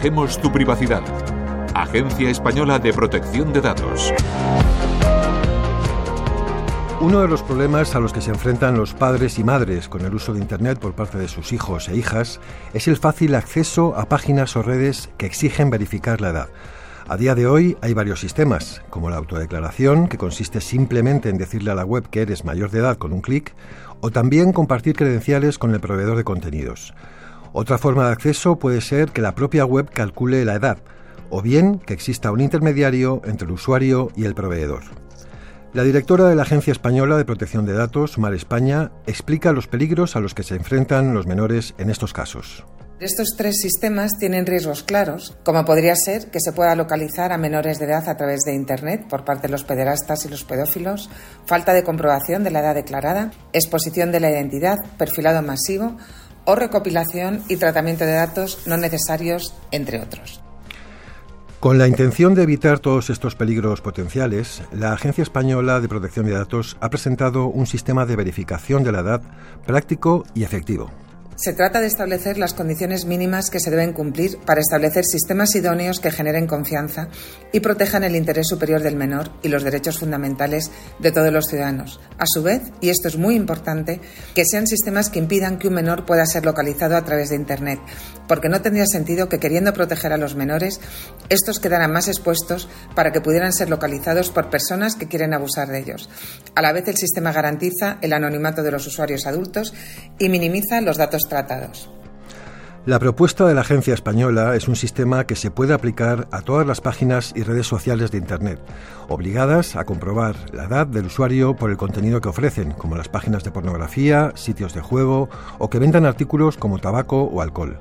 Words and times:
Protegemos 0.00 0.40
tu 0.40 0.50
privacidad. 0.50 1.02
Agencia 1.74 2.30
Española 2.30 2.78
de 2.78 2.90
Protección 2.90 3.52
de 3.52 3.60
Datos. 3.60 4.14
Uno 7.02 7.20
de 7.20 7.28
los 7.28 7.42
problemas 7.42 7.94
a 7.94 8.00
los 8.00 8.14
que 8.14 8.22
se 8.22 8.30
enfrentan 8.30 8.78
los 8.78 8.94
padres 8.94 9.38
y 9.38 9.44
madres 9.44 9.90
con 9.90 10.00
el 10.00 10.14
uso 10.14 10.32
de 10.32 10.40
Internet 10.40 10.78
por 10.78 10.94
parte 10.94 11.18
de 11.18 11.28
sus 11.28 11.52
hijos 11.52 11.90
e 11.90 11.96
hijas 11.96 12.40
es 12.72 12.88
el 12.88 12.96
fácil 12.96 13.34
acceso 13.34 13.94
a 13.94 14.08
páginas 14.08 14.56
o 14.56 14.62
redes 14.62 15.10
que 15.18 15.26
exigen 15.26 15.68
verificar 15.68 16.22
la 16.22 16.30
edad. 16.30 16.48
A 17.06 17.18
día 17.18 17.34
de 17.34 17.46
hoy 17.46 17.76
hay 17.82 17.92
varios 17.92 18.20
sistemas, 18.20 18.80
como 18.88 19.10
la 19.10 19.18
autodeclaración, 19.18 20.08
que 20.08 20.16
consiste 20.16 20.62
simplemente 20.62 21.28
en 21.28 21.36
decirle 21.36 21.72
a 21.72 21.74
la 21.74 21.84
web 21.84 22.08
que 22.08 22.22
eres 22.22 22.46
mayor 22.46 22.70
de 22.70 22.78
edad 22.78 22.96
con 22.96 23.12
un 23.12 23.20
clic, 23.20 23.52
o 24.00 24.10
también 24.10 24.54
compartir 24.54 24.96
credenciales 24.96 25.58
con 25.58 25.74
el 25.74 25.80
proveedor 25.80 26.16
de 26.16 26.24
contenidos. 26.24 26.94
Otra 27.52 27.78
forma 27.78 28.06
de 28.06 28.12
acceso 28.12 28.58
puede 28.58 28.80
ser 28.80 29.10
que 29.10 29.22
la 29.22 29.34
propia 29.34 29.64
web 29.64 29.90
calcule 29.90 30.44
la 30.44 30.54
edad, 30.54 30.78
o 31.30 31.42
bien 31.42 31.78
que 31.78 31.94
exista 31.94 32.30
un 32.30 32.40
intermediario 32.40 33.22
entre 33.24 33.46
el 33.46 33.52
usuario 33.52 34.10
y 34.16 34.24
el 34.24 34.34
proveedor. 34.34 34.82
La 35.72 35.84
directora 35.84 36.28
de 36.28 36.34
la 36.34 36.42
Agencia 36.42 36.72
Española 36.72 37.16
de 37.16 37.24
Protección 37.24 37.64
de 37.64 37.72
Datos, 37.72 38.18
Mar 38.18 38.34
España, 38.34 38.90
explica 39.06 39.52
los 39.52 39.68
peligros 39.68 40.16
a 40.16 40.20
los 40.20 40.34
que 40.34 40.42
se 40.42 40.56
enfrentan 40.56 41.14
los 41.14 41.26
menores 41.26 41.74
en 41.78 41.90
estos 41.90 42.12
casos. 42.12 42.64
Estos 42.98 43.28
tres 43.36 43.60
sistemas 43.62 44.18
tienen 44.18 44.46
riesgos 44.46 44.82
claros, 44.82 45.34
como 45.42 45.64
podría 45.64 45.94
ser 45.96 46.30
que 46.30 46.40
se 46.40 46.52
pueda 46.52 46.74
localizar 46.74 47.32
a 47.32 47.38
menores 47.38 47.78
de 47.78 47.86
edad 47.86 48.06
a 48.08 48.16
través 48.16 48.40
de 48.40 48.52
Internet 48.52 49.06
por 49.08 49.24
parte 49.24 49.46
de 49.46 49.52
los 49.52 49.64
pederastas 49.64 50.26
y 50.26 50.28
los 50.28 50.44
pedófilos, 50.44 51.08
falta 51.46 51.72
de 51.72 51.82
comprobación 51.82 52.44
de 52.44 52.50
la 52.50 52.60
edad 52.60 52.74
declarada, 52.74 53.30
exposición 53.54 54.12
de 54.12 54.20
la 54.20 54.30
identidad, 54.30 54.76
perfilado 54.98 55.40
masivo 55.40 55.96
o 56.50 56.56
recopilación 56.56 57.42
y 57.48 57.56
tratamiento 57.56 58.04
de 58.04 58.14
datos 58.14 58.66
no 58.66 58.76
necesarios, 58.76 59.54
entre 59.70 60.00
otros. 60.00 60.40
Con 61.60 61.78
la 61.78 61.86
intención 61.86 62.34
de 62.34 62.42
evitar 62.42 62.80
todos 62.80 63.10
estos 63.10 63.36
peligros 63.36 63.80
potenciales, 63.82 64.62
la 64.72 64.92
Agencia 64.92 65.22
Española 65.22 65.80
de 65.80 65.88
Protección 65.88 66.26
de 66.26 66.32
Datos 66.32 66.76
ha 66.80 66.90
presentado 66.90 67.46
un 67.46 67.66
sistema 67.66 68.04
de 68.04 68.16
verificación 68.16 68.82
de 68.82 68.92
la 68.92 69.00
edad 69.00 69.22
práctico 69.64 70.24
y 70.34 70.42
efectivo. 70.42 70.90
Se 71.40 71.54
trata 71.54 71.80
de 71.80 71.86
establecer 71.86 72.36
las 72.36 72.52
condiciones 72.52 73.06
mínimas 73.06 73.48
que 73.48 73.60
se 73.60 73.70
deben 73.70 73.94
cumplir 73.94 74.36
para 74.44 74.60
establecer 74.60 75.06
sistemas 75.06 75.54
idóneos 75.54 75.98
que 75.98 76.10
generen 76.10 76.46
confianza 76.46 77.08
y 77.50 77.60
protejan 77.60 78.04
el 78.04 78.14
interés 78.14 78.46
superior 78.46 78.82
del 78.82 78.94
menor 78.94 79.30
y 79.42 79.48
los 79.48 79.62
derechos 79.62 79.98
fundamentales 79.98 80.70
de 80.98 81.12
todos 81.12 81.32
los 81.32 81.46
ciudadanos. 81.46 81.98
A 82.18 82.26
su 82.26 82.42
vez, 82.42 82.60
y 82.82 82.90
esto 82.90 83.08
es 83.08 83.16
muy 83.16 83.36
importante, 83.36 84.02
que 84.34 84.44
sean 84.44 84.66
sistemas 84.66 85.08
que 85.08 85.18
impidan 85.18 85.58
que 85.58 85.68
un 85.68 85.74
menor 85.74 86.04
pueda 86.04 86.26
ser 86.26 86.44
localizado 86.44 86.94
a 86.94 87.04
través 87.06 87.30
de 87.30 87.36
Internet, 87.36 87.80
porque 88.28 88.50
no 88.50 88.60
tendría 88.60 88.84
sentido 88.84 89.30
que 89.30 89.40
queriendo 89.40 89.72
proteger 89.72 90.12
a 90.12 90.18
los 90.18 90.34
menores, 90.34 90.78
estos 91.30 91.58
quedaran 91.58 91.90
más 91.90 92.08
expuestos 92.08 92.68
para 92.94 93.12
que 93.12 93.22
pudieran 93.22 93.54
ser 93.54 93.70
localizados 93.70 94.28
por 94.28 94.50
personas 94.50 94.94
que 94.94 95.08
quieren 95.08 95.32
abusar 95.32 95.68
de 95.68 95.78
ellos. 95.78 96.10
A 96.54 96.60
la 96.60 96.72
vez, 96.72 96.86
el 96.88 96.98
sistema 96.98 97.32
garantiza 97.32 97.96
el 98.02 98.12
anonimato 98.12 98.62
de 98.62 98.72
los 98.72 98.86
usuarios 98.86 99.26
adultos 99.26 99.72
y 100.18 100.28
minimiza 100.28 100.82
los 100.82 100.98
datos 100.98 101.29
tratados. 101.30 101.90
La 102.86 102.98
propuesta 102.98 103.46
de 103.46 103.54
la 103.54 103.60
agencia 103.60 103.92
española 103.92 104.56
es 104.56 104.66
un 104.66 104.74
sistema 104.74 105.26
que 105.26 105.36
se 105.36 105.50
puede 105.50 105.74
aplicar 105.74 106.28
a 106.30 106.40
todas 106.40 106.66
las 106.66 106.80
páginas 106.80 107.32
y 107.36 107.42
redes 107.42 107.66
sociales 107.66 108.10
de 108.10 108.16
Internet, 108.16 108.58
obligadas 109.08 109.76
a 109.76 109.84
comprobar 109.84 110.34
la 110.54 110.64
edad 110.64 110.86
del 110.86 111.06
usuario 111.06 111.54
por 111.54 111.70
el 111.70 111.76
contenido 111.76 112.22
que 112.22 112.30
ofrecen, 112.30 112.72
como 112.72 112.96
las 112.96 113.10
páginas 113.10 113.44
de 113.44 113.50
pornografía, 113.50 114.32
sitios 114.34 114.72
de 114.72 114.80
juego 114.80 115.28
o 115.58 115.68
que 115.68 115.78
vendan 115.78 116.06
artículos 116.06 116.56
como 116.56 116.78
tabaco 116.78 117.24
o 117.24 117.42
alcohol. 117.42 117.78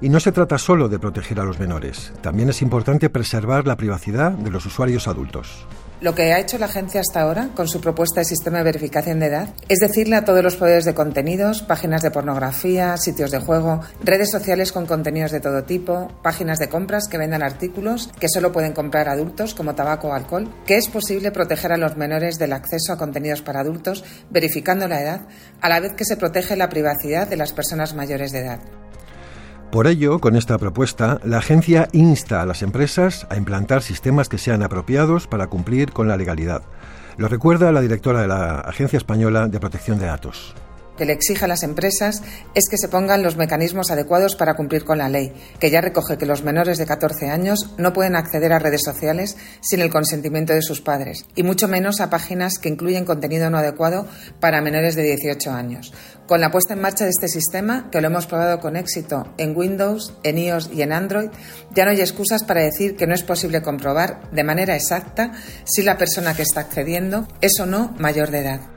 Y 0.00 0.10
no 0.10 0.20
se 0.20 0.30
trata 0.30 0.58
solo 0.58 0.88
de 0.88 1.00
proteger 1.00 1.40
a 1.40 1.44
los 1.44 1.58
menores, 1.58 2.12
también 2.20 2.48
es 2.48 2.62
importante 2.62 3.10
preservar 3.10 3.66
la 3.66 3.76
privacidad 3.76 4.30
de 4.30 4.50
los 4.50 4.64
usuarios 4.64 5.08
adultos. 5.08 5.66
Lo 6.02 6.14
que 6.14 6.34
ha 6.34 6.38
hecho 6.38 6.58
la 6.58 6.66
agencia 6.66 7.00
hasta 7.00 7.22
ahora 7.22 7.48
con 7.54 7.68
su 7.68 7.80
propuesta 7.80 8.20
de 8.20 8.26
sistema 8.26 8.58
de 8.58 8.64
verificación 8.64 9.18
de 9.18 9.26
edad 9.26 9.48
es 9.70 9.78
decirle 9.78 10.16
a 10.16 10.26
todos 10.26 10.44
los 10.44 10.56
proveedores 10.56 10.84
de 10.84 10.94
contenidos, 10.94 11.62
páginas 11.62 12.02
de 12.02 12.10
pornografía, 12.10 12.98
sitios 12.98 13.30
de 13.30 13.38
juego, 13.38 13.80
redes 14.04 14.30
sociales 14.30 14.72
con 14.72 14.84
contenidos 14.84 15.30
de 15.30 15.40
todo 15.40 15.64
tipo, 15.64 16.08
páginas 16.22 16.58
de 16.58 16.68
compras 16.68 17.08
que 17.08 17.16
vendan 17.16 17.42
artículos 17.42 18.10
que 18.20 18.28
solo 18.28 18.52
pueden 18.52 18.74
comprar 18.74 19.08
adultos 19.08 19.54
como 19.54 19.74
tabaco 19.74 20.08
o 20.08 20.12
alcohol, 20.12 20.52
que 20.66 20.76
es 20.76 20.88
posible 20.88 21.30
proteger 21.30 21.72
a 21.72 21.78
los 21.78 21.96
menores 21.96 22.38
del 22.38 22.52
acceso 22.52 22.92
a 22.92 22.98
contenidos 22.98 23.40
para 23.40 23.60
adultos 23.60 24.04
verificando 24.28 24.88
la 24.88 25.00
edad, 25.00 25.20
a 25.62 25.68
la 25.70 25.80
vez 25.80 25.94
que 25.94 26.04
se 26.04 26.18
protege 26.18 26.56
la 26.56 26.68
privacidad 26.68 27.26
de 27.26 27.36
las 27.36 27.54
personas 27.54 27.94
mayores 27.94 28.32
de 28.32 28.40
edad. 28.40 28.60
Por 29.70 29.86
ello, 29.86 30.20
con 30.20 30.36
esta 30.36 30.58
propuesta, 30.58 31.20
la 31.24 31.38
agencia 31.38 31.88
insta 31.92 32.40
a 32.40 32.46
las 32.46 32.62
empresas 32.62 33.26
a 33.30 33.36
implantar 33.36 33.82
sistemas 33.82 34.28
que 34.28 34.38
sean 34.38 34.62
apropiados 34.62 35.26
para 35.26 35.48
cumplir 35.48 35.92
con 35.92 36.08
la 36.08 36.16
legalidad. 36.16 36.62
Lo 37.18 37.28
recuerda 37.28 37.72
la 37.72 37.80
directora 37.80 38.20
de 38.20 38.28
la 38.28 38.60
Agencia 38.60 38.96
Española 38.96 39.48
de 39.48 39.60
Protección 39.60 39.98
de 39.98 40.06
Datos 40.06 40.54
que 40.96 41.04
le 41.04 41.12
exige 41.12 41.44
a 41.44 41.48
las 41.48 41.62
empresas 41.62 42.22
es 42.54 42.68
que 42.68 42.78
se 42.78 42.88
pongan 42.88 43.22
los 43.22 43.36
mecanismos 43.36 43.90
adecuados 43.90 44.36
para 44.36 44.54
cumplir 44.54 44.84
con 44.84 44.98
la 44.98 45.08
ley, 45.08 45.32
que 45.60 45.70
ya 45.70 45.80
recoge 45.80 46.18
que 46.18 46.26
los 46.26 46.42
menores 46.42 46.78
de 46.78 46.86
14 46.86 47.30
años 47.30 47.74
no 47.78 47.92
pueden 47.92 48.16
acceder 48.16 48.52
a 48.52 48.58
redes 48.58 48.82
sociales 48.84 49.36
sin 49.60 49.80
el 49.80 49.90
consentimiento 49.90 50.52
de 50.52 50.62
sus 50.62 50.80
padres, 50.80 51.26
y 51.34 51.42
mucho 51.42 51.68
menos 51.68 52.00
a 52.00 52.10
páginas 52.10 52.58
que 52.58 52.68
incluyen 52.68 53.04
contenido 53.04 53.50
no 53.50 53.58
adecuado 53.58 54.06
para 54.40 54.60
menores 54.60 54.96
de 54.96 55.02
18 55.02 55.50
años. 55.50 55.92
Con 56.26 56.40
la 56.40 56.50
puesta 56.50 56.74
en 56.74 56.80
marcha 56.80 57.04
de 57.04 57.10
este 57.10 57.28
sistema, 57.28 57.88
que 57.90 58.00
lo 58.00 58.08
hemos 58.08 58.26
probado 58.26 58.58
con 58.58 58.76
éxito 58.76 59.32
en 59.38 59.56
Windows, 59.56 60.12
en 60.24 60.38
iOS 60.38 60.70
y 60.74 60.82
en 60.82 60.92
Android, 60.92 61.28
ya 61.72 61.84
no 61.84 61.92
hay 61.92 62.00
excusas 62.00 62.42
para 62.42 62.62
decir 62.62 62.96
que 62.96 63.06
no 63.06 63.14
es 63.14 63.22
posible 63.22 63.62
comprobar 63.62 64.28
de 64.32 64.42
manera 64.42 64.74
exacta 64.74 65.32
si 65.64 65.82
la 65.82 65.96
persona 65.96 66.34
que 66.34 66.42
está 66.42 66.60
accediendo 66.60 67.28
es 67.40 67.60
o 67.60 67.66
no 67.66 67.94
mayor 67.98 68.30
de 68.30 68.40
edad. 68.40 68.75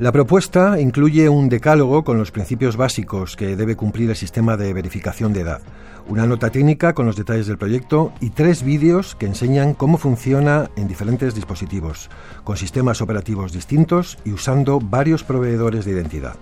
La 0.00 0.12
propuesta 0.12 0.80
incluye 0.80 1.28
un 1.28 1.50
decálogo 1.50 2.04
con 2.04 2.16
los 2.16 2.30
principios 2.30 2.78
básicos 2.78 3.36
que 3.36 3.54
debe 3.54 3.76
cumplir 3.76 4.08
el 4.08 4.16
sistema 4.16 4.56
de 4.56 4.72
verificación 4.72 5.34
de 5.34 5.42
edad, 5.42 5.60
una 6.08 6.24
nota 6.24 6.48
técnica 6.48 6.94
con 6.94 7.04
los 7.04 7.16
detalles 7.16 7.46
del 7.46 7.58
proyecto 7.58 8.10
y 8.18 8.30
tres 8.30 8.62
vídeos 8.62 9.14
que 9.14 9.26
enseñan 9.26 9.74
cómo 9.74 9.98
funciona 9.98 10.70
en 10.76 10.88
diferentes 10.88 11.34
dispositivos, 11.34 12.08
con 12.44 12.56
sistemas 12.56 13.02
operativos 13.02 13.52
distintos 13.52 14.16
y 14.24 14.32
usando 14.32 14.80
varios 14.80 15.22
proveedores 15.22 15.84
de 15.84 15.90
identidad. 15.90 16.36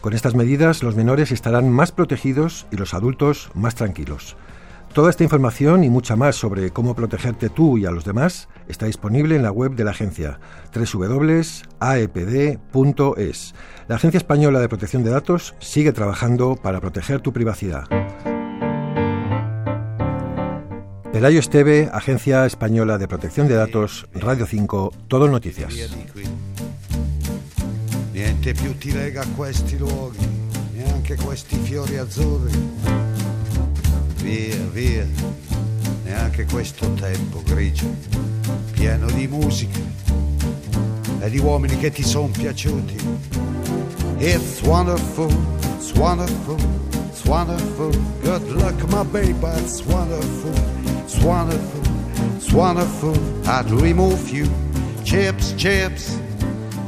Con 0.00 0.14
estas 0.14 0.34
medidas 0.34 0.82
los 0.82 0.96
menores 0.96 1.30
estarán 1.30 1.68
más 1.68 1.92
protegidos 1.92 2.66
y 2.70 2.76
los 2.78 2.94
adultos 2.94 3.50
más 3.52 3.74
tranquilos. 3.74 4.34
Toda 4.94 5.10
esta 5.10 5.24
información 5.24 5.82
y 5.82 5.90
mucha 5.90 6.14
más 6.14 6.36
sobre 6.36 6.70
cómo 6.70 6.94
protegerte 6.94 7.48
tú 7.48 7.78
y 7.78 7.84
a 7.84 7.90
los 7.90 8.04
demás 8.04 8.48
está 8.68 8.86
disponible 8.86 9.34
en 9.34 9.42
la 9.42 9.50
web 9.50 9.74
de 9.74 9.82
la 9.82 9.90
agencia 9.90 10.38
www.aepd.es. 10.72 11.54
La 13.88 13.96
Agencia 13.96 14.18
Española 14.18 14.60
de 14.60 14.68
Protección 14.68 15.02
de 15.02 15.10
Datos 15.10 15.56
sigue 15.58 15.90
trabajando 15.92 16.54
para 16.54 16.80
proteger 16.80 17.20
tu 17.20 17.32
privacidad. 17.32 17.88
Pelayo 21.12 21.40
Esteve, 21.40 21.90
Agencia 21.92 22.46
Española 22.46 22.96
de 22.96 23.08
Protección 23.08 23.48
de 23.48 23.56
Datos, 23.56 24.06
Radio 24.14 24.46
5, 24.46 24.92
Todo 25.08 25.26
Noticias. 25.26 25.74
Niente 28.12 28.54
più 28.54 28.72
ti 28.74 28.92
lega 28.92 29.22
a 29.22 29.26
questi 29.36 29.76
luoghi, 29.76 30.24
neanche 30.76 31.16
questi 31.16 31.56
fiori 31.56 31.96
azzurri. 31.96 33.13
Via, 34.24 34.56
via, 34.72 35.06
neanche 36.02 36.46
questo 36.46 36.90
tempo 36.94 37.42
grigio, 37.44 37.94
pieno 38.72 39.10
di 39.10 39.28
musica 39.28 39.78
e 41.20 41.28
di 41.28 41.38
uomini 41.38 41.76
che 41.76 41.90
ti 41.90 42.02
sono 42.02 42.28
piaciuti. 42.28 42.96
It's 44.20 44.62
wonderful, 44.62 45.30
it's 45.76 45.92
wonderful, 45.92 46.58
it's 47.10 47.22
wonderful, 47.26 47.90
good 48.22 48.48
luck 48.52 48.82
my 48.88 49.04
baby, 49.04 49.46
it's 49.58 49.82
wonderful, 49.84 50.54
it's 51.04 51.18
wonderful, 51.18 51.82
it's 52.36 52.50
wonderful, 52.50 53.14
I'd 53.46 53.70
remove 53.70 54.30
you, 54.30 54.48
chips, 55.02 55.52
chips, 55.54 56.18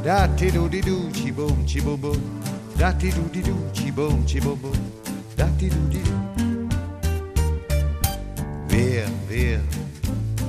da-ti 0.01 0.49
do 0.49 0.67
di 0.67 0.81
do, 0.81 1.07
chi 1.11 1.31
boom, 1.31 1.65
chi 1.65 1.81
boom 1.81 1.99
boom, 1.99 2.41
da-ti 2.77 3.11
do 3.11 3.29
di 3.29 3.41
do, 3.41 3.55
chi 3.73 3.91
boom, 3.91 4.25
chi 4.25 4.39
boom 4.39 4.59
boom, 4.59 4.91
da-ti 5.35 5.67
do 5.69 5.87
di 5.87 6.01
do. 6.01 6.56
Via, 8.77 9.09
via, 9.27 9.59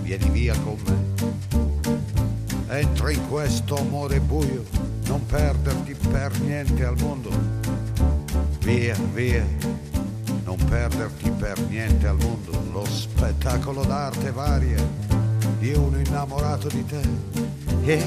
vieni 0.02 0.28
via 0.28 0.54
con 0.62 0.76
me. 0.84 2.78
Entra 2.78 3.10
in 3.10 3.26
questo 3.26 3.78
amore 3.78 4.20
buio, 4.20 4.64
non 5.06 5.24
perderti 5.24 5.94
per 5.94 6.38
niente 6.40 6.84
al 6.84 6.96
mondo. 6.98 7.30
Via, 8.60 8.94
via, 9.14 9.46
non 10.44 10.62
perderti 10.68 11.30
per 11.30 11.58
niente 11.70 12.06
al 12.06 12.18
mondo. 12.18 12.50
Lo 12.70 12.84
spettacolo 12.84 13.82
d'arte 13.82 14.30
varia 14.30 14.86
di 15.58 15.72
uno 15.72 15.98
innamorato 15.98 16.68
di 16.68 16.84
te. 16.84 17.00
Yeah. 17.84 18.06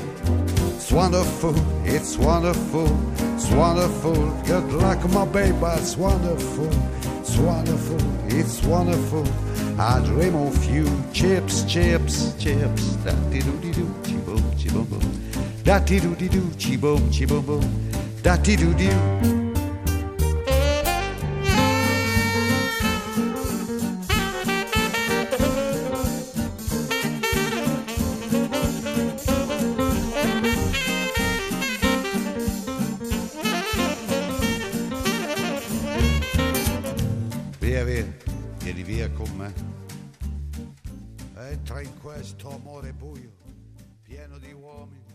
It's 0.75 0.91
wonderful, 0.91 1.55
it's 1.83 2.15
wonderful, 2.17 2.95
it's 3.33 3.49
wonderful. 3.49 4.31
Good 4.45 4.71
luck, 4.73 5.03
my 5.13 5.25
baby, 5.25 5.79
it's 5.79 5.95
wonderful, 5.95 6.69
it's 7.21 7.35
wonderful, 7.37 7.97
it's 8.27 8.61
wonderful. 8.61 9.25
I 9.79 9.99
dream 10.05 10.35
of 10.35 10.63
you, 10.65 10.85
chips, 11.13 11.63
chips, 11.63 12.33
chips. 12.37 12.95
Da 13.03 13.13
di 13.29 13.39
do 13.39 13.57
di 13.59 13.71
do, 13.71 13.87
chi 14.03 14.15
boom, 14.25 14.55
chi 14.55 14.69
boom 14.69 14.85
boom. 14.85 15.01
Da 15.63 15.79
di 15.79 15.99
do 15.99 16.15
di 16.15 16.27
do, 16.27 16.41
chi 16.57 16.77
boom, 16.77 17.09
chi 17.09 17.25
boom 17.25 17.45
boom. 17.45 17.89
Da 18.21 18.37
di 18.37 18.55
do 18.55 18.73
do. 18.73 19.40
Vieni 38.63 38.83
via 38.83 39.09
con 39.11 39.29
me. 39.35 39.53
Entra 41.49 41.81
in 41.81 41.99
questo 41.99 42.53
amore 42.53 42.93
buio, 42.93 43.33
pieno 44.03 44.37
di 44.37 44.51
uomini 44.51 45.10